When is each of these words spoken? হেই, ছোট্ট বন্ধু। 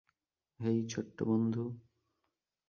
হেই, 0.59 0.79
ছোট্ট 0.87 1.17
বন্ধু। 1.23 1.63